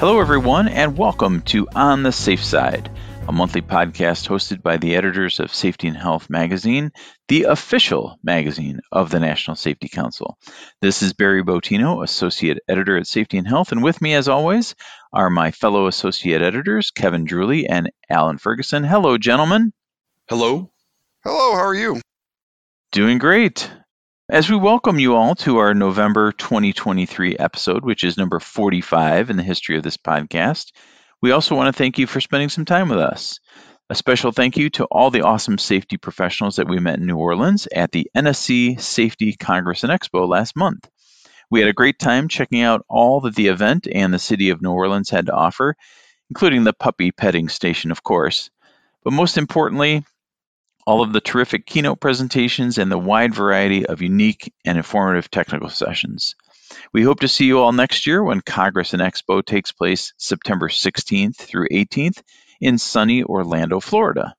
[0.00, 2.90] Hello, everyone, and welcome to On the Safe Side,
[3.28, 6.90] a monthly podcast hosted by the editors of Safety and Health magazine,
[7.28, 10.38] the official magazine of the National Safety Council.
[10.80, 14.74] This is Barry Bottino, associate editor at Safety and Health, and with me, as always,
[15.12, 18.84] are my fellow associate editors, Kevin Druley and Alan Ferguson.
[18.84, 19.70] Hello, gentlemen.
[20.30, 20.70] Hello.
[21.22, 22.00] Hello, how are you?
[22.90, 23.70] Doing great.
[24.30, 29.36] As we welcome you all to our November 2023 episode, which is number 45 in
[29.36, 30.70] the history of this podcast,
[31.20, 33.40] we also want to thank you for spending some time with us.
[33.88, 37.16] A special thank you to all the awesome safety professionals that we met in New
[37.16, 40.88] Orleans at the NSC Safety Congress and Expo last month.
[41.50, 44.62] We had a great time checking out all that the event and the city of
[44.62, 45.74] New Orleans had to offer,
[46.28, 48.48] including the puppy petting station, of course.
[49.02, 50.04] But most importantly,
[50.90, 55.68] all of the terrific keynote presentations, and the wide variety of unique and informative technical
[55.68, 56.34] sessions.
[56.92, 60.68] We hope to see you all next year when Congress and Expo takes place September
[60.68, 62.20] 16th through 18th
[62.60, 64.34] in sunny Orlando, Florida.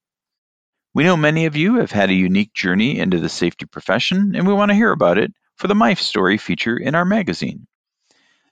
[0.93, 4.45] We know many of you have had a unique journey into the safety profession, and
[4.45, 7.65] we want to hear about it for the My Story feature in our magazine.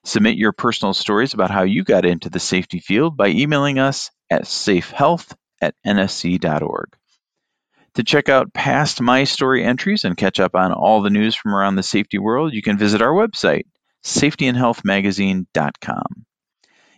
[0.06, 4.10] Submit your personal stories about how you got into the safety field by emailing us
[4.30, 6.96] at safehealth at nsc.org.
[7.96, 11.56] To check out past My Story entries and catch up on all the news from
[11.56, 13.64] around the safety world, you can visit our website,
[14.04, 16.26] safetyandhealthmagazine.com.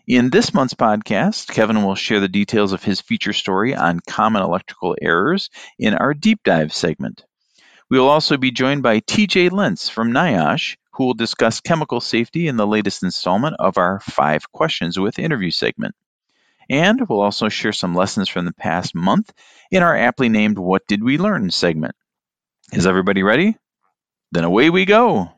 [0.08, 4.42] In this month's podcast, Kevin will share the details of his feature story on common
[4.42, 7.24] electrical errors in our deep dive segment.
[7.90, 12.48] We will also be joined by TJ Lentz from NIOSH, who will discuss chemical safety
[12.48, 15.96] in the latest installment of our Five Questions with interview segment.
[16.72, 19.34] And we'll also share some lessons from the past month
[19.72, 21.96] in our aptly named What Did We Learn segment.
[22.72, 23.58] Is everybody ready?
[24.32, 25.34] Then away we go.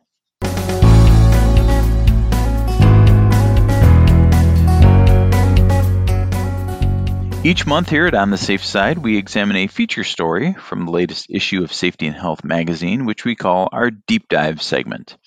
[7.43, 10.91] Each month here at On the Safe Side, we examine a feature story from the
[10.91, 15.17] latest issue of Safety and Health magazine, which we call our Deep Dive segment.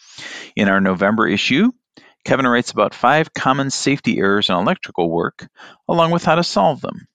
[0.55, 1.73] In our November issue,
[2.27, 5.47] Kevin writes about five common safety errors in electrical work,
[5.89, 7.07] along with how to solve them.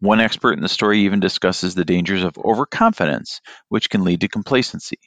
[0.00, 3.40] One expert in the story even discusses the dangers of overconfidence,
[3.70, 4.98] which can lead to complacency.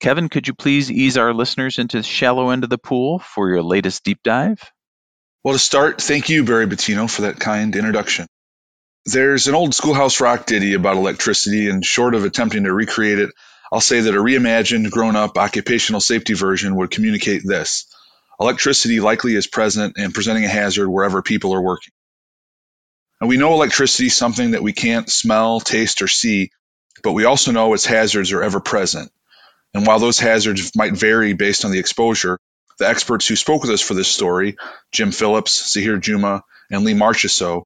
[0.00, 3.46] Kevin, could you please ease our listeners into the shallow end of the pool for
[3.50, 4.72] your latest deep dive?
[5.44, 8.26] Well, to start, thank you, Barry Bottino, for that kind introduction.
[9.04, 13.30] There's an old schoolhouse rock ditty about electricity, and short of attempting to recreate it,
[13.70, 17.86] I'll say that a reimagined, grown up occupational safety version would communicate this
[18.40, 21.92] Electricity likely is present and presenting a hazard wherever people are working.
[23.20, 26.50] And we know electricity is something that we can't smell, taste, or see,
[27.02, 29.10] but we also know its hazards are ever present.
[29.72, 32.38] And while those hazards might vary based on the exposure,
[32.78, 34.56] the experts who spoke with us for this story,
[34.92, 37.64] Jim Phillips, Zahir Juma, and Lee Marchessault,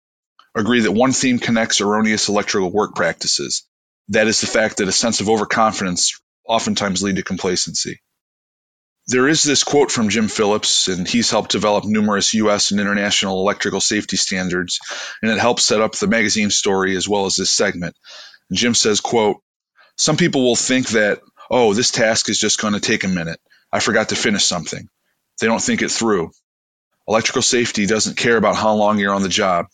[0.55, 3.65] agree that one theme connects erroneous electrical work practices.
[4.09, 8.01] That is the fact that a sense of overconfidence oftentimes lead to complacency.
[9.11, 12.71] There is this quote from Jim Phillips, and he's helped develop numerous U.S.
[12.71, 14.79] and international electrical safety standards,
[15.21, 17.97] and it helps set up the magazine story as well as this segment.
[18.53, 19.39] Jim says, quote,
[19.97, 21.19] some people will think that,
[21.51, 23.41] oh, this task is just going to take a minute.
[23.73, 24.89] I forgot to finish something.
[25.41, 26.31] They don't think it through.
[27.09, 29.67] Electrical safety doesn't care about how long you're on the job.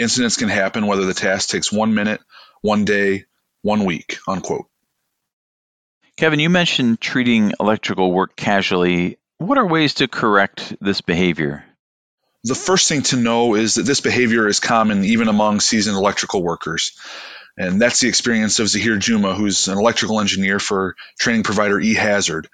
[0.00, 2.20] Incidents can happen whether the task takes one minute,
[2.60, 3.26] one day,
[3.62, 4.66] one week, unquote.
[6.16, 9.18] Kevin, you mentioned treating electrical work casually.
[9.38, 11.64] What are ways to correct this behavior?
[12.44, 16.42] The first thing to know is that this behavior is common even among seasoned electrical
[16.42, 16.92] workers.
[17.56, 22.46] And that's the experience of Zahir Juma, who's an electrical engineer for training provider eHazard.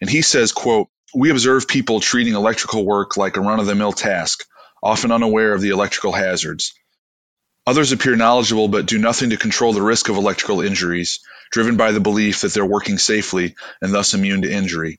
[0.00, 4.44] And he says, quote, we observe people treating electrical work like a run-of-the-mill task,
[4.82, 6.74] often unaware of the electrical hazards.
[7.66, 11.20] Others appear knowledgeable but do nothing to control the risk of electrical injuries,
[11.52, 14.98] driven by the belief that they're working safely and thus immune to injury.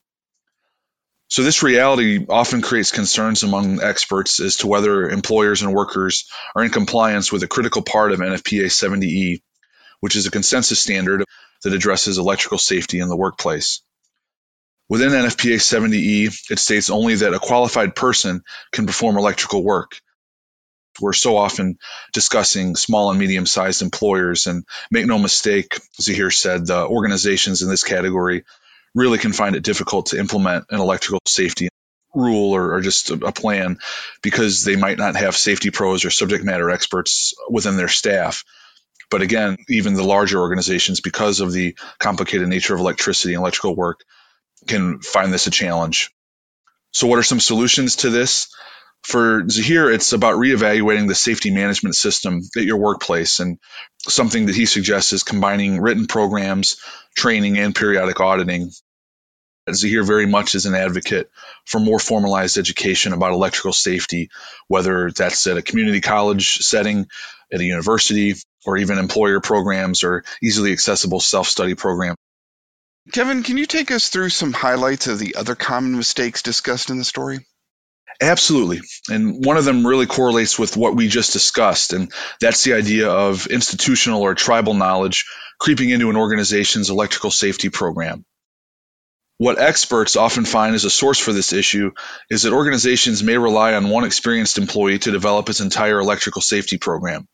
[1.28, 6.64] So, this reality often creates concerns among experts as to whether employers and workers are
[6.64, 9.42] in compliance with a critical part of NFPA 70E,
[10.00, 11.26] which is a consensus standard
[11.64, 13.82] that addresses electrical safety in the workplace.
[14.90, 20.00] Within NFPA 70E, it states only that a qualified person can perform electrical work,
[21.00, 21.78] we're so often
[22.14, 24.48] discussing small and medium sized employers.
[24.48, 28.44] And make no mistake, Zahir said, the organizations in this category
[28.96, 31.70] really can find it difficult to implement an electrical safety
[32.14, 33.80] rule or, or, just a plan
[34.22, 38.44] because they might not have safety pros or subject matter experts within their staff.
[39.10, 43.76] But again, even the larger organizations, because of the complicated nature of electricity and electrical
[43.76, 44.02] work,
[44.68, 46.12] can find this a challenge.
[46.92, 48.54] So, what are some solutions to this?
[49.04, 53.40] For Zahir, it's about reevaluating the safety management system at your workplace.
[53.40, 53.60] And
[54.08, 56.78] something that he suggests is combining written programs,
[57.16, 58.72] training, and periodic auditing.
[59.72, 61.30] Zahir very much is an advocate
[61.66, 64.30] for more formalized education about electrical safety,
[64.68, 67.08] whether that's at a community college setting,
[67.52, 68.36] at a university,
[68.66, 72.18] or even employer programs or easily accessible self study programs.
[73.12, 76.98] Kevin, can you take us through some highlights of the other common mistakes discussed in
[76.98, 77.46] the story?
[78.22, 78.82] Absolutely.
[79.10, 81.94] And one of them really correlates with what we just discussed.
[81.94, 85.26] And that's the idea of institutional or tribal knowledge
[85.60, 88.26] creeping into an organization's electrical safety program.
[89.38, 91.92] What experts often find as a source for this issue
[92.30, 96.78] is that organizations may rely on one experienced employee to develop its entire electrical safety
[96.78, 97.28] program.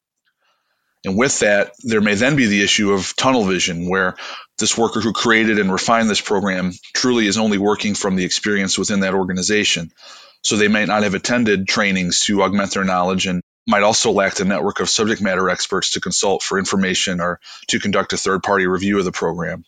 [1.06, 4.16] And with that, there may then be the issue of tunnel vision, where
[4.58, 8.78] this worker who created and refined this program truly is only working from the experience
[8.78, 9.92] within that organization.
[10.44, 14.36] So they might not have attended trainings to augment their knowledge and might also lack
[14.36, 18.42] the network of subject matter experts to consult for information or to conduct a third
[18.42, 19.64] party review of the program.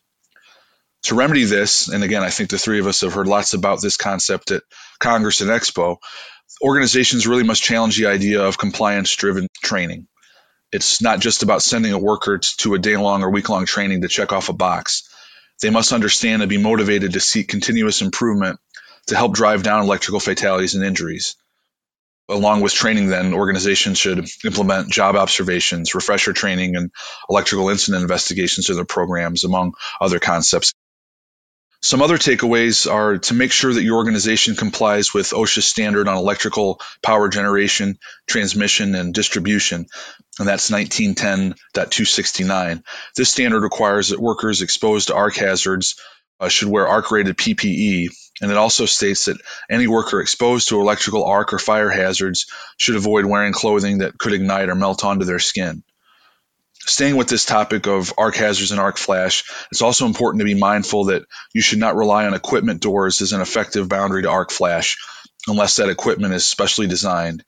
[1.03, 3.81] To remedy this, and again, I think the three of us have heard lots about
[3.81, 4.63] this concept at
[4.99, 5.97] Congress and Expo,
[6.63, 10.07] organizations really must challenge the idea of compliance driven training.
[10.71, 14.01] It's not just about sending a worker to a day long or week long training
[14.01, 15.09] to check off a box.
[15.61, 18.59] They must understand and be motivated to seek continuous improvement
[19.11, 21.35] to help drive down electrical fatalities and injuries.
[22.29, 26.91] Along with training, then, organizations should implement job observations, refresher training, and
[27.29, 30.71] electrical incident investigations in their programs, among other concepts.
[31.81, 36.15] Some other takeaways are to make sure that your organization complies with OSHA standard on
[36.15, 39.87] electrical power generation, transmission, and distribution,
[40.39, 42.83] and that's 1910.269.
[43.17, 45.99] This standard requires that workers exposed to arc hazards
[46.39, 48.11] uh, should wear arc rated PPE,
[48.41, 49.39] and it also states that
[49.69, 52.47] any worker exposed to electrical arc or fire hazards
[52.77, 55.83] should avoid wearing clothing that could ignite or melt onto their skin.
[56.79, 60.55] Staying with this topic of arc hazards and arc flash, it's also important to be
[60.55, 61.23] mindful that
[61.53, 64.97] you should not rely on equipment doors as an effective boundary to arc flash
[65.47, 67.43] unless that equipment is specially designed.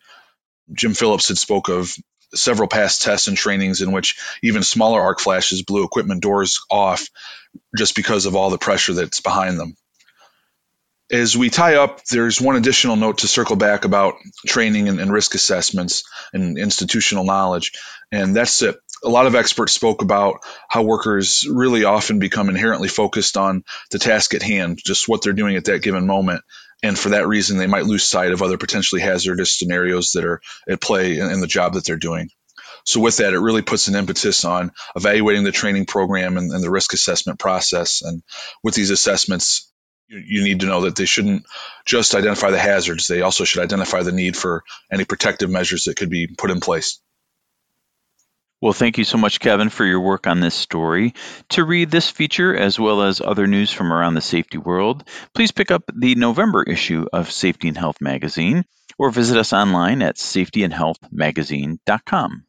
[0.72, 1.96] Jim Phillips had spoke of
[2.36, 7.08] several past tests and trainings in which even smaller arc flashes blew equipment doors off
[7.78, 9.76] just because of all the pressure that's behind them.
[11.12, 14.16] As we tie up, there's one additional note to circle back about
[14.48, 17.74] training and, and risk assessments and institutional knowledge,
[18.12, 18.78] and that's it.
[19.04, 20.40] a lot of experts spoke about
[20.70, 25.34] how workers really often become inherently focused on the task at hand, just what they're
[25.34, 26.42] doing at that given moment.
[26.82, 30.42] And for that reason, they might lose sight of other potentially hazardous scenarios that are
[30.68, 32.30] at play in, in the job that they're doing.
[32.86, 36.64] So with that, it really puts an impetus on evaluating the training program and, and
[36.64, 38.02] the risk assessment process.
[38.02, 38.24] And
[38.62, 39.72] with these assessments,
[40.14, 41.46] you, need to know that they shouldn't
[41.86, 43.08] just identify the hazards.
[43.08, 46.60] They also should identify the need for any protective measures that could be put in
[46.60, 47.00] place.
[48.62, 51.16] Well, thank you so much, Kevin, for your work on this story.
[51.50, 55.04] To read this feature as well as other news from around the safety world,
[55.36, 58.64] please pick up the November issue of Safety and Health magazine
[58.98, 62.46] or visit us online at safetyandhealthmagazine.com.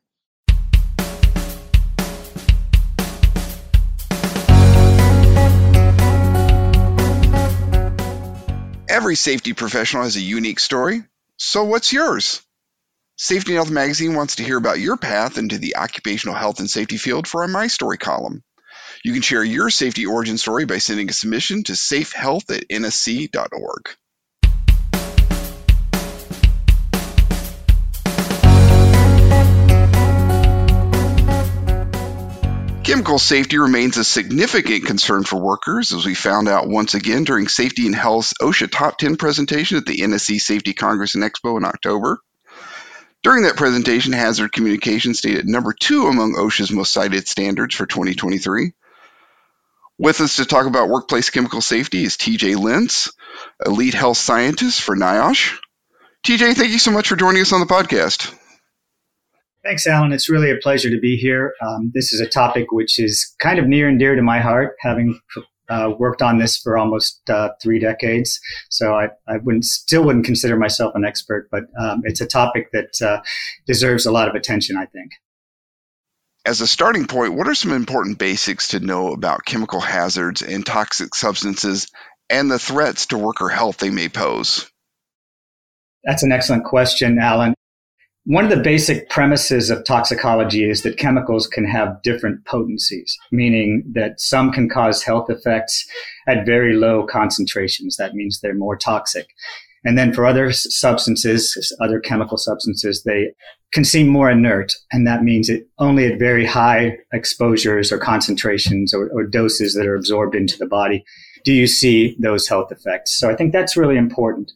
[9.05, 11.05] Every safety professional has a unique story.
[11.37, 12.41] So, what's yours?
[13.19, 16.71] Safety and Health Magazine wants to hear about your path into the occupational health and
[16.71, 18.43] safety field for our My Story column.
[19.05, 23.95] You can share your safety origin story by sending a submission to safehealth at nsc.org.
[32.85, 37.49] Chemical safety remains a significant concern for workers, as we found out once again during
[37.49, 41.65] Safety and Health's OSHA Top 10 presentation at the NSC Safety Congress and Expo in
[41.65, 42.21] October.
[43.23, 48.75] During that presentation, Hazard Communication stayed number two among OSHA's most cited standards for 2023.
[49.97, 53.11] With us to talk about workplace chemical safety is TJ Lentz,
[53.65, 55.59] a lead health scientist for NIOSH.
[56.23, 58.31] TJ, thank you so much for joining us on the podcast.
[59.65, 60.13] Thanks, Alan.
[60.13, 61.55] It's really a pleasure to be here.
[61.67, 64.77] Um, this is a topic which is kind of near and dear to my heart,
[64.81, 65.19] having
[65.71, 70.27] uh, worked on this for almost uh, three decades, so I, I wouldn't still wouldn't
[70.27, 73.23] consider myself an expert, but um, it's a topic that uh,
[73.67, 74.77] deserves a lot of attention.
[74.77, 75.13] I think.
[76.45, 80.67] As a starting point, what are some important basics to know about chemical hazards and
[80.67, 81.91] toxic substances
[82.29, 84.71] and the threats to worker health they may pose?
[86.05, 87.55] That's an excellent question, Alan.
[88.27, 93.85] One of the basic premises of toxicology is that chemicals can have different potencies, meaning
[93.95, 95.87] that some can cause health effects
[96.27, 97.97] at very low concentrations.
[97.99, 99.27] That means they're more toxic.
[99.85, 103.33] And then for other substances, other chemical substances, they
[103.73, 104.73] can seem more inert.
[104.91, 109.87] And that means it only at very high exposures or concentrations or, or doses that
[109.87, 111.05] are absorbed into the body
[111.45, 113.13] do you see those health effects.
[113.13, 114.51] So I think that's really important.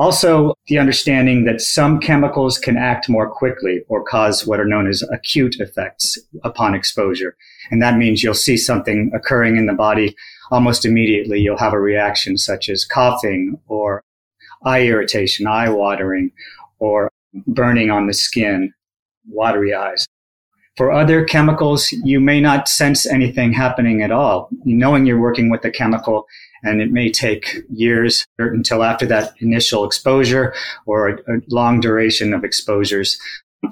[0.00, 4.88] Also, the understanding that some chemicals can act more quickly or cause what are known
[4.88, 7.36] as acute effects upon exposure.
[7.70, 10.16] And that means you'll see something occurring in the body
[10.50, 11.38] almost immediately.
[11.40, 14.02] You'll have a reaction such as coughing or
[14.64, 16.30] eye irritation, eye watering,
[16.78, 17.12] or
[17.46, 18.72] burning on the skin,
[19.28, 20.06] watery eyes.
[20.76, 24.48] For other chemicals, you may not sense anything happening at all.
[24.64, 26.26] Knowing you're working with a chemical
[26.62, 30.54] and it may take years until after that initial exposure
[30.86, 33.18] or a, a long duration of exposures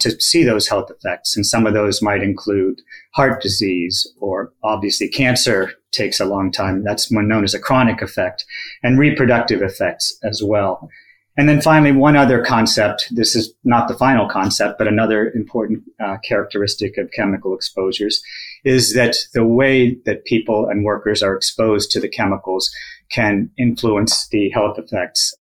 [0.00, 1.34] to see those health effects.
[1.36, 2.80] And some of those might include
[3.14, 6.84] heart disease or obviously cancer takes a long time.
[6.84, 8.44] That's one known as a chronic effect
[8.82, 10.90] and reproductive effects as well.
[11.38, 13.06] And then finally, one other concept.
[13.12, 18.20] This is not the final concept, but another important uh, characteristic of chemical exposures
[18.64, 22.68] is that the way that people and workers are exposed to the chemicals
[23.12, 25.32] can influence the health effects,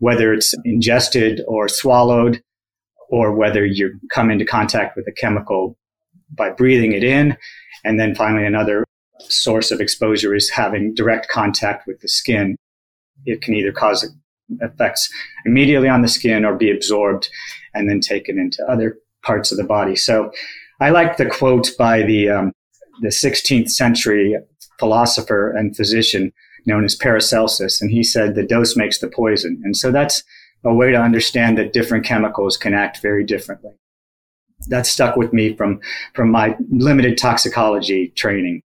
[0.00, 2.42] whether it's ingested or swallowed,
[3.08, 5.78] or whether you come into contact with a chemical
[6.32, 7.36] by breathing it in.
[7.84, 8.84] And then finally, another
[9.20, 12.56] source of exposure is having direct contact with the skin.
[13.24, 14.04] It can either cause
[14.60, 15.10] effects
[15.44, 17.28] immediately on the skin or be absorbed
[17.74, 19.96] and then taken into other parts of the body.
[19.96, 20.30] So
[20.80, 22.52] I like the quote by the, um,
[23.00, 24.36] the 16th century
[24.78, 26.32] philosopher and physician
[26.66, 27.80] known as Paracelsus.
[27.80, 29.60] And he said the dose makes the poison.
[29.64, 30.22] And so that's
[30.64, 33.72] a way to understand that different chemicals can act very differently.
[34.68, 35.80] That stuck with me from,
[36.14, 38.62] from my limited toxicology training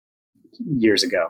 [0.77, 1.29] years ago.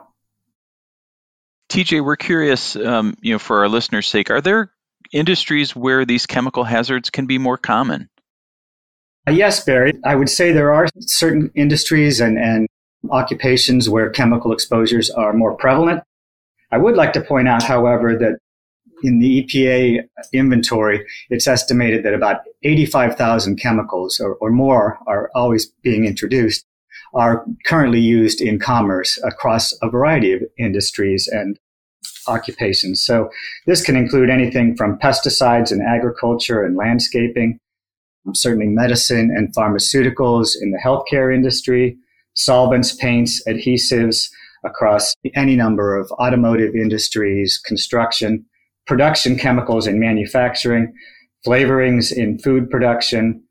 [1.69, 4.71] TJ, we're curious, um, you know, for our listeners' sake, are there
[5.11, 8.09] industries where these chemical hazards can be more common?
[9.29, 9.93] Yes, Barry.
[10.05, 12.67] I would say there are certain industries and, and
[13.09, 16.03] occupations where chemical exposures are more prevalent.
[16.71, 18.39] I would like to point out, however, that
[19.03, 25.67] in the EPA inventory, it's estimated that about 85,000 chemicals or, or more are always
[25.83, 26.65] being introduced
[27.17, 31.59] are currently used in commerce across a variety of industries and
[32.27, 33.03] occupations.
[33.03, 33.29] So
[33.65, 37.59] this can include anything from pesticides in agriculture and landscaping,
[38.33, 41.97] certainly medicine and pharmaceuticals in the healthcare industry,
[42.35, 44.29] solvents, paints, adhesives
[44.63, 48.45] across any number of automotive industries, construction,
[48.85, 50.93] production chemicals in manufacturing,
[51.45, 53.41] flavorings in food production,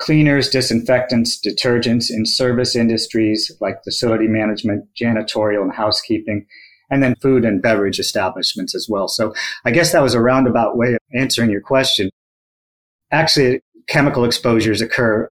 [0.00, 6.46] cleaners, disinfectants, detergents in service industries like facility management, janitorial, and housekeeping,
[6.90, 9.06] and then food and beverage establishments as well.
[9.06, 9.32] So
[9.64, 12.10] I guess that was a roundabout way of answering your question.
[13.12, 15.28] Actually, chemical exposures occur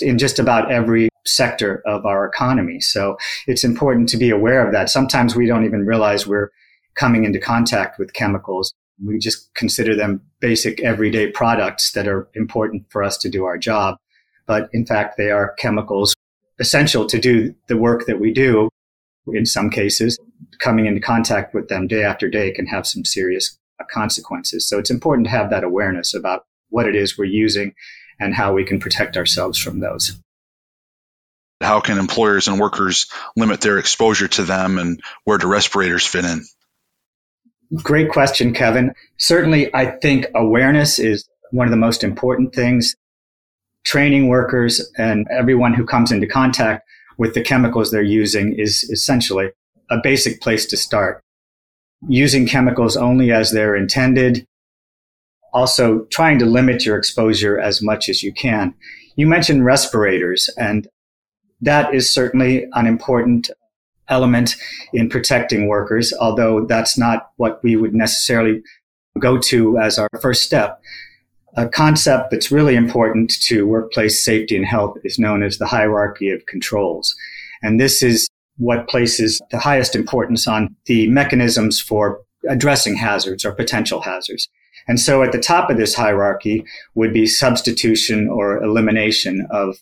[0.00, 2.80] in just about every sector of our economy.
[2.80, 4.90] So it's important to be aware of that.
[4.90, 6.50] Sometimes we don't even realize we're
[6.96, 8.74] coming into contact with chemicals
[9.04, 13.58] we just consider them basic everyday products that are important for us to do our
[13.58, 13.96] job.
[14.46, 16.14] But in fact, they are chemicals
[16.58, 18.68] essential to do the work that we do.
[19.26, 20.18] In some cases,
[20.60, 23.58] coming into contact with them day after day can have some serious
[23.90, 24.68] consequences.
[24.68, 27.74] So it's important to have that awareness about what it is we're using
[28.18, 30.18] and how we can protect ourselves from those.
[31.60, 36.24] How can employers and workers limit their exposure to them and where do respirators fit
[36.24, 36.44] in?
[37.74, 38.92] Great question, Kevin.
[39.18, 42.94] Certainly, I think awareness is one of the most important things.
[43.84, 46.84] Training workers and everyone who comes into contact
[47.18, 49.50] with the chemicals they're using is essentially
[49.90, 51.22] a basic place to start.
[52.08, 54.46] Using chemicals only as they're intended.
[55.52, 58.74] Also, trying to limit your exposure as much as you can.
[59.16, 60.86] You mentioned respirators, and
[61.60, 63.50] that is certainly an important
[64.08, 64.56] element
[64.92, 68.62] in protecting workers, although that's not what we would necessarily
[69.18, 70.80] go to as our first step.
[71.56, 76.30] A concept that's really important to workplace safety and health is known as the hierarchy
[76.30, 77.14] of controls.
[77.62, 83.52] And this is what places the highest importance on the mechanisms for addressing hazards or
[83.52, 84.48] potential hazards.
[84.88, 89.76] And so at the top of this hierarchy would be substitution or elimination of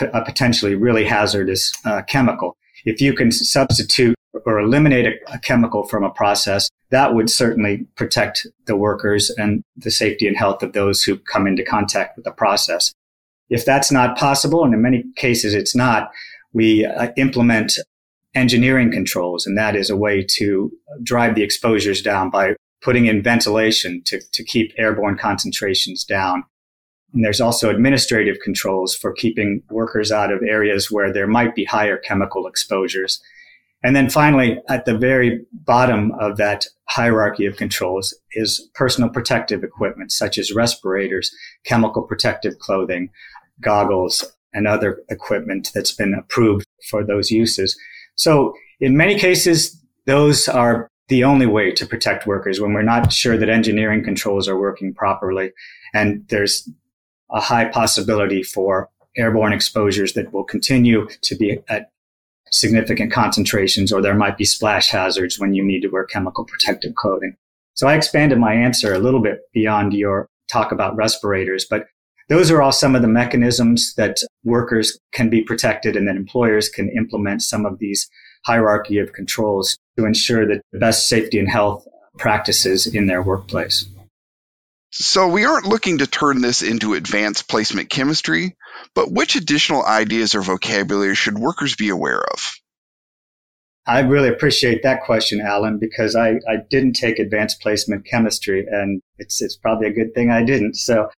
[0.00, 2.56] a potentially really hazardous uh, chemical.
[2.84, 7.86] If you can substitute or eliminate a, a, chemical from a process, that would certainly
[7.96, 12.24] protect the workers and the safety and health of those who come into contact with
[12.24, 12.92] the process.
[13.48, 16.10] If that's not possible, and in many cases it's not,
[16.52, 17.72] we uh, implement
[18.34, 20.72] engineering controls, and that is a way to
[21.02, 26.44] drive the exposures down by putting in ventilation to, to keep airborne concentrations down.
[27.12, 31.64] And there's also administrative controls for keeping workers out of areas where there might be
[31.64, 33.20] higher chemical exposures.
[33.82, 39.64] And then finally, at the very bottom of that hierarchy of controls is personal protective
[39.64, 43.10] equipment, such as respirators, chemical protective clothing,
[43.60, 47.78] goggles, and other equipment that's been approved for those uses.
[48.16, 53.12] So in many cases, those are the only way to protect workers when we're not
[53.12, 55.52] sure that engineering controls are working properly.
[55.94, 56.68] And there's
[57.32, 61.90] a high possibility for airborne exposures that will continue to be at
[62.50, 66.94] significant concentrations, or there might be splash hazards when you need to wear chemical protective
[66.94, 67.36] clothing.
[67.74, 71.86] So I expanded my answer a little bit beyond your talk about respirators, but
[72.28, 76.68] those are all some of the mechanisms that workers can be protected and that employers
[76.68, 78.08] can implement some of these
[78.44, 81.84] hierarchy of controls to ensure that the best safety and health
[82.18, 83.86] practices in their workplace.
[84.92, 88.56] So, we aren't looking to turn this into advanced placement chemistry,
[88.94, 92.54] but which additional ideas or vocabulary should workers be aware of?
[93.86, 99.00] I really appreciate that question, Alan, because I, I didn't take advanced placement chemistry, and
[99.18, 100.74] it's, it's probably a good thing I didn't.
[100.74, 101.08] So,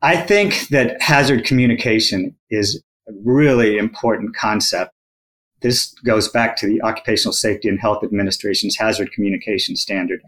[0.00, 4.92] I think that hazard communication is a really important concept.
[5.60, 10.22] This goes back to the Occupational Safety and Health Administration's hazard communication standard.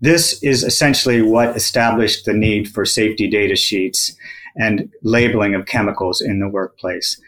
[0.00, 4.14] This is essentially what established the need for safety data sheets
[4.56, 7.20] and labeling of chemicals in the workplace.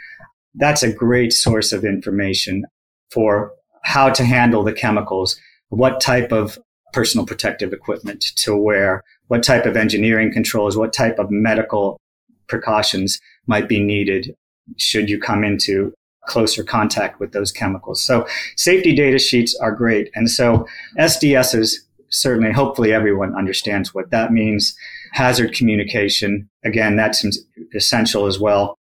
[0.55, 2.65] That's a great source of information
[3.11, 3.53] for
[3.85, 6.59] how to handle the chemicals, what type of
[6.93, 12.01] personal protective equipment to wear, what type of engineering controls, what type of medical
[12.49, 14.35] precautions might be needed
[14.77, 15.93] should you come into
[16.27, 18.03] closer contact with those chemicals.
[18.03, 20.11] So safety data sheets are great.
[20.15, 20.67] And so
[20.99, 21.75] SDSs
[22.11, 24.75] certainly, hopefully everyone understands what that means.
[25.13, 27.25] Hazard communication, again, that's
[27.75, 28.77] essential as well.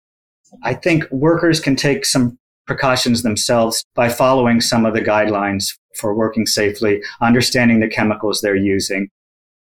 [0.64, 6.16] I think workers can take some precautions themselves by following some of the guidelines for
[6.16, 9.10] working safely, understanding the chemicals they're using.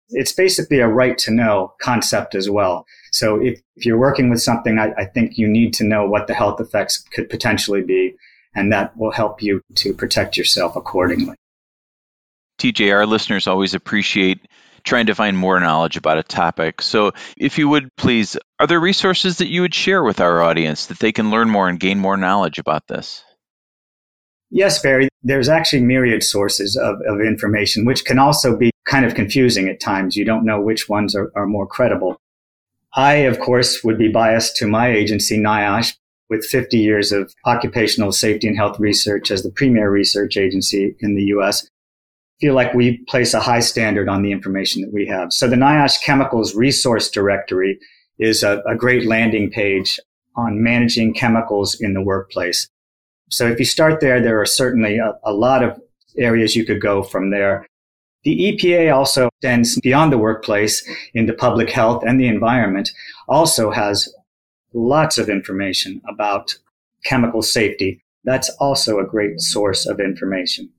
[0.10, 2.86] It's basically a right to know concept as well.
[3.12, 6.28] So if, if you're working with something, I, I think you need to know what
[6.28, 8.16] the health effects could potentially be,
[8.56, 11.36] and that will help you to protect yourself accordingly.
[12.60, 14.48] TJ, our listeners always appreciate
[14.84, 16.82] trying to find more knowledge about a topic.
[16.82, 20.88] So, if you would please, are there resources that you would share with our audience
[20.88, 23.24] that they can learn more and gain more knowledge about this?
[24.52, 25.10] Yes, Barry.
[25.22, 29.80] There's actually myriad sources of, of information, which can also be kind of confusing at
[29.80, 30.16] times.
[30.16, 32.18] You don't know which ones are, are more credible.
[32.96, 35.96] I, of course, would be biased to my agency, NIOSH,
[36.30, 41.16] with 50 years of occupational safety and health research as the premier research agency in
[41.16, 41.70] the U.S
[42.40, 45.34] feel like we place a high standard on the information that we have.
[45.34, 47.78] So the NIOSH Chemicals Resource Directory
[48.18, 50.00] is a, a great landing page
[50.36, 52.70] on managing chemicals in the workplace.
[53.30, 55.80] So if you start there, there are certainly a, a lot of
[56.18, 57.68] areas you could go from there.
[58.24, 62.90] The EPA also extends beyond the workplace into public health and the environment,
[63.28, 64.14] also has
[64.74, 66.56] lots of information about
[67.06, 68.04] chemical safety.
[68.24, 70.70] That's also a great source of information.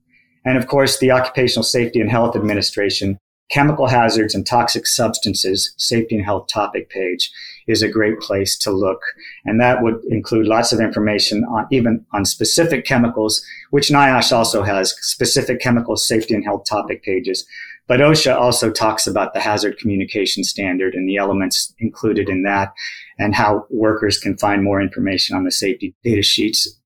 [0.45, 3.17] And of course, the Occupational Safety and Health Administration
[3.51, 7.29] Chemical Hazards and Toxic Substances Safety and Health topic page
[7.67, 9.01] is a great place to look.
[9.45, 14.63] And that would include lots of information on even on specific chemicals, which NIOSH also
[14.63, 17.45] has specific chemical safety and health topic pages.
[17.87, 22.71] But OSHA also talks about the hazard communication standard and the elements included in that
[23.19, 26.79] and how workers can find more information on the safety data sheets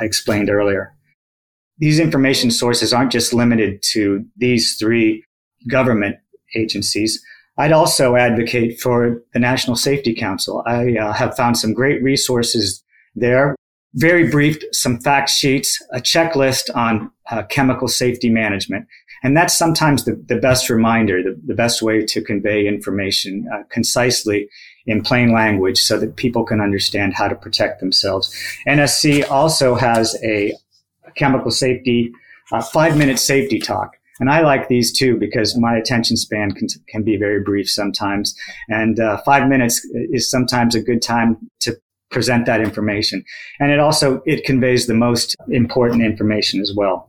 [0.00, 0.94] I explained earlier
[1.78, 5.24] these information sources aren't just limited to these three
[5.68, 6.16] government
[6.54, 7.22] agencies.
[7.56, 10.62] I'd also advocate for the National Safety Council.
[10.66, 12.82] I uh, have found some great resources
[13.14, 13.56] there.
[13.94, 18.86] Very brief, some fact sheets, a checklist on uh, chemical safety management.
[19.24, 23.62] And that's sometimes the, the best reminder, the, the best way to convey information uh,
[23.70, 24.48] concisely
[24.86, 28.32] in plain language so that people can understand how to protect themselves.
[28.66, 30.52] NSC also has a
[31.18, 32.12] chemical safety,
[32.52, 33.96] uh, five minute safety talk.
[34.20, 38.34] And I like these too because my attention span can, can be very brief sometimes.
[38.68, 41.76] And uh, five minutes is sometimes a good time to
[42.10, 43.22] present that information.
[43.60, 47.08] And it also, it conveys the most important information as well.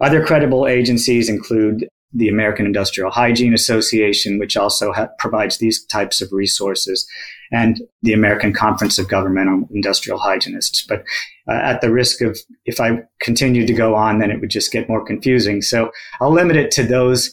[0.00, 6.20] Other credible agencies include the American Industrial Hygiene Association, which also ha- provides these types
[6.20, 7.06] of resources,
[7.52, 10.84] and the American Conference of Governmental Industrial Hygienists.
[10.86, 11.04] But
[11.48, 14.72] uh, at the risk of, if I continued to go on, then it would just
[14.72, 15.62] get more confusing.
[15.62, 15.90] So
[16.20, 17.32] I'll limit it to those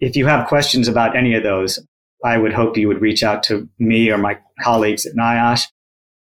[0.00, 1.78] if you have questions about any of those,
[2.24, 5.62] I would hope you would reach out to me or my colleagues at NIOSH.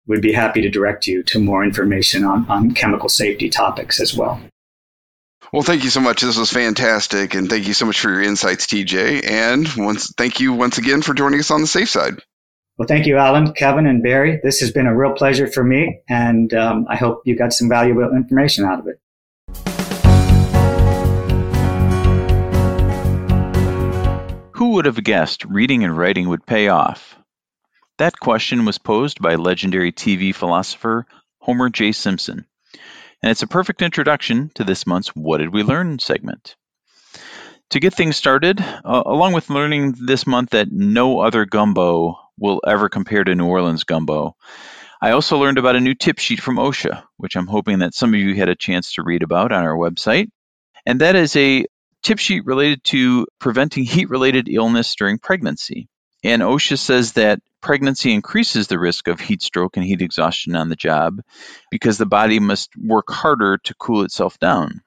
[0.06, 4.16] We'd be happy to direct you to more information on, on chemical safety topics as
[4.16, 4.40] well.
[5.52, 6.22] Well, thank you so much.
[6.22, 9.28] This was fantastic, and thank you so much for your insights, TJ.
[9.30, 12.14] And once, thank you once again for joining us on the safe side.
[12.78, 14.40] Well, thank you, Alan, Kevin, and Barry.
[14.42, 17.68] This has been a real pleasure for me, and um, I hope you got some
[17.68, 19.00] valuable information out of it.
[24.56, 27.16] Who would have guessed reading and writing would pay off?
[27.98, 31.06] That question was posed by legendary TV philosopher
[31.38, 31.92] Homer J.
[31.92, 32.46] Simpson
[33.22, 36.56] and it's a perfect introduction to this month's What Did We Learn segment.
[37.70, 42.60] To get things started, uh, along with learning this month that no other gumbo will
[42.66, 44.36] ever compare to New Orleans gumbo,
[45.00, 48.14] I also learned about a new tip sheet from OSHA, which I'm hoping that some
[48.14, 50.28] of you had a chance to read about on our website.
[50.86, 51.66] And that is a
[52.02, 55.88] tip sheet related to preventing heat related illness during pregnancy.
[56.22, 60.68] And OSHA says that pregnancy increases the risk of heat stroke and heat exhaustion on
[60.68, 61.20] the job
[61.68, 64.82] because the body must work harder to cool itself down.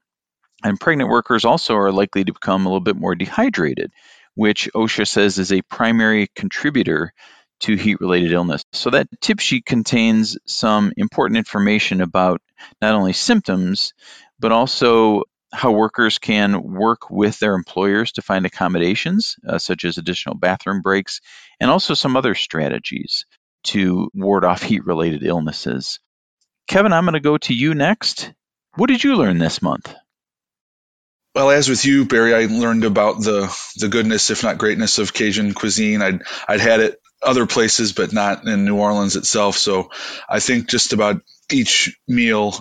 [0.64, 3.92] And pregnant workers also are likely to become a little bit more dehydrated,
[4.34, 7.12] which OSHA says is a primary contributor
[7.60, 8.64] to heat related illness.
[8.72, 12.42] So that tip sheet contains some important information about
[12.82, 13.94] not only symptoms,
[14.40, 19.98] but also how workers can work with their employers to find accommodations, uh, such as
[19.98, 21.22] additional bathroom breaks,
[21.60, 23.26] and also some other strategies
[23.64, 26.00] to ward off heat related illnesses.
[26.68, 28.32] Kevin, I'm going to go to you next.
[28.76, 29.94] What did you learn this month?
[31.36, 35.14] Well, as with you, Barry, I learned about the the goodness, if not greatness, of
[35.14, 36.02] Cajun cuisine.
[36.02, 39.58] I'd I'd had it other places, but not in New Orleans itself.
[39.58, 39.90] So
[40.28, 42.60] I think just about each meal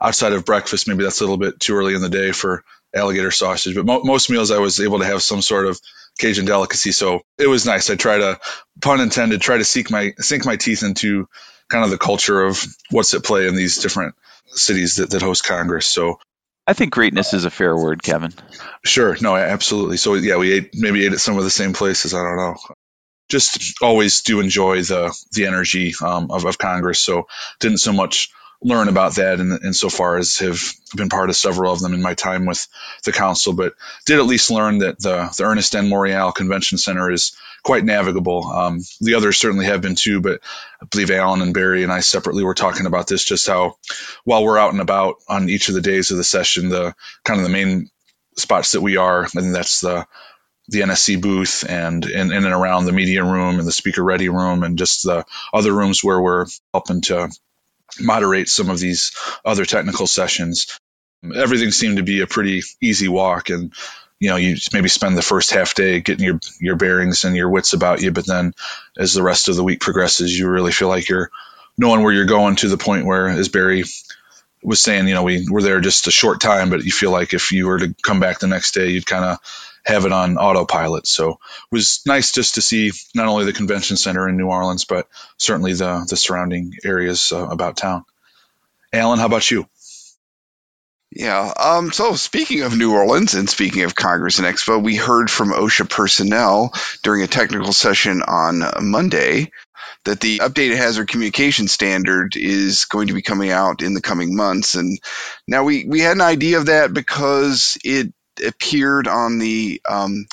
[0.00, 3.30] outside of breakfast, maybe that's a little bit too early in the day for alligator
[3.30, 3.74] sausage.
[3.74, 5.80] But mo- most meals, I was able to have some sort of
[6.18, 7.90] Cajun delicacy, so it was nice.
[7.90, 8.40] I try to,
[8.80, 11.28] pun intended, try to sink my sink my teeth into
[11.70, 14.14] kind of the culture of what's at play in these different
[14.46, 15.86] cities that, that host Congress.
[15.86, 16.18] So
[16.66, 18.32] I think greatness is a fair word, Kevin.
[18.84, 19.16] Sure.
[19.20, 19.96] No, absolutely.
[19.96, 22.12] So yeah, we ate maybe ate at some of the same places.
[22.14, 22.56] I don't know.
[23.28, 26.98] Just always do enjoy the the energy um, of, of Congress.
[26.98, 27.28] So
[27.60, 28.30] didn't so much
[28.62, 30.60] learn about that and insofar as have
[30.94, 32.66] been part of several of them in my time with
[33.04, 35.88] the council, but did at least learn that the, the Ernest N.
[35.88, 38.44] Morial Convention Center is quite navigable.
[38.46, 40.40] Um, the others certainly have been too, but
[40.82, 43.76] I believe Alan and Barry and I separately were talking about this, just how
[44.24, 46.94] while we're out and about on each of the days of the session, the
[47.24, 47.88] kind of the main
[48.36, 50.06] spots that we are, and that's the
[50.68, 54.28] the NSC booth and in, in and around the media room and the speaker ready
[54.28, 57.28] room and just the other rooms where we're helping to
[57.98, 59.12] moderate some of these
[59.44, 60.78] other technical sessions.
[61.34, 63.72] Everything seemed to be a pretty easy walk, and
[64.18, 67.48] you know, you maybe spend the first half day getting your your bearings and your
[67.48, 68.54] wits about you, but then
[68.98, 71.30] as the rest of the week progresses, you really feel like you're
[71.78, 73.84] knowing where you're going to the point where, as Barry
[74.62, 77.32] was saying, you know, we were there just a short time, but you feel like
[77.32, 79.38] if you were to come back the next day, you'd kind of
[79.84, 81.06] have it on autopilot.
[81.06, 81.38] So it
[81.70, 85.72] was nice just to see not only the convention center in New Orleans, but certainly
[85.72, 88.04] the the surrounding areas uh, about town.
[88.92, 89.66] Alan, how about you?
[91.12, 91.52] Yeah.
[91.58, 95.50] Um, so speaking of New Orleans and speaking of Congress and Expo, we heard from
[95.50, 99.50] OSHA personnel during a technical session on Monday
[100.04, 104.36] that the updated hazard communication standard is going to be coming out in the coming
[104.36, 104.76] months.
[104.76, 105.00] And
[105.48, 110.26] now we, we had an idea of that because it appeared on the um,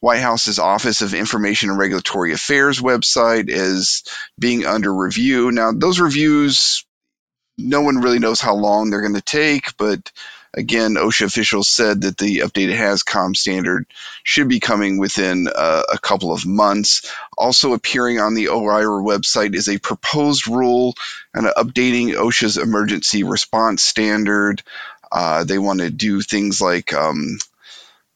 [0.00, 4.02] White House's Office of Information and Regulatory Affairs website as
[4.38, 5.50] being under review.
[5.50, 6.84] Now, those reviews,
[7.56, 10.10] no one really knows how long they're going to take, but
[10.56, 13.86] again, OSHA officials said that the updated HAZCOM standard
[14.22, 17.12] should be coming within uh, a couple of months.
[17.36, 20.94] Also appearing on the OIRA website is a proposed rule
[21.34, 24.62] and updating OSHA's emergency response standard.
[25.10, 27.38] Uh, they want to do things like um,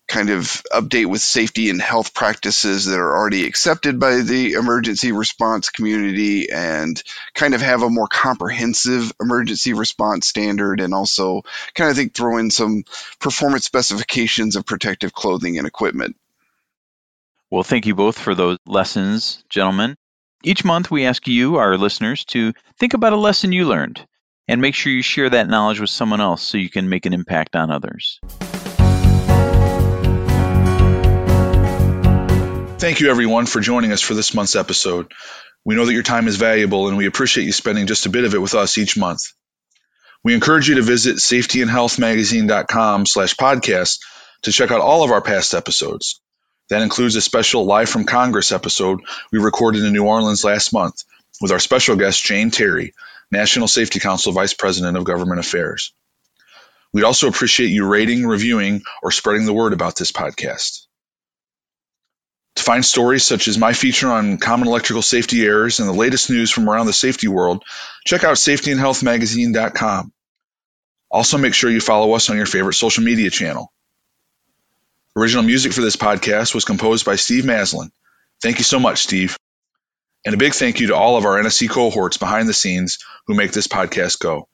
[0.09, 5.13] kind of update with safety and health practices that are already accepted by the emergency
[5.13, 7.03] response community and
[7.35, 11.43] kind of have a more comprehensive emergency response standard and also
[11.75, 12.85] kind of think throw in some
[13.21, 16.17] performance specifications of protective clothing and equipment.
[17.51, 19.95] Well, thank you both for those lessons, gentlemen.
[20.43, 24.07] Each month, we ask you, our listeners, to think about a lesson you learned
[24.49, 27.13] and make sure you share that knowledge with someone else so you can make an
[27.13, 28.19] impact on others.
[32.79, 35.13] Thank you, everyone, for joining us for this month's episode.
[35.65, 38.25] We know that your time is valuable and we appreciate you spending just a bit
[38.25, 39.21] of it with us each month.
[40.25, 43.99] We encourage you to visit safetyandhealthmagazine.com slash podcast
[44.43, 46.21] to check out all of our past episodes.
[46.71, 49.01] That includes a special Live from Congress episode
[49.33, 51.03] we recorded in New Orleans last month
[51.41, 52.95] with our special guest, Jane Terry,
[53.31, 55.93] National Safety Council Vice President of Government Affairs.
[56.93, 60.87] We'd also appreciate you rating, reviewing, or spreading the word about this podcast.
[62.57, 66.29] To find stories such as my feature on common electrical safety errors and the latest
[66.31, 67.63] news from around the safety world,
[68.05, 70.13] check out safetyandhealthmagazine.com.
[71.11, 73.73] Also, make sure you follow us on your favorite social media channel.
[75.17, 77.91] Original music for this podcast was composed by Steve Maslin.
[78.43, 79.37] Thank you so much, Steve.
[80.25, 83.35] And a big thank you to all of our NSC cohorts behind the scenes who
[83.35, 84.49] make this podcast go.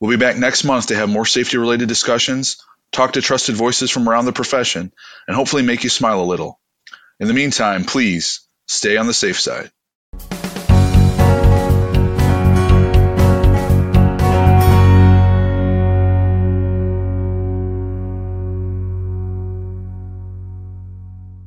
[0.00, 3.90] We'll be back next month to have more safety related discussions, talk to trusted voices
[3.90, 4.92] from around the profession,
[5.26, 6.60] and hopefully make you smile a little.
[7.20, 9.70] In the meantime, please stay on the safe side.